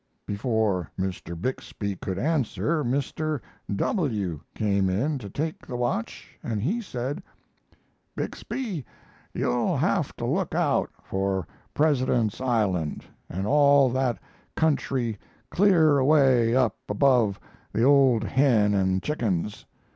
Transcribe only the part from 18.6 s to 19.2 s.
and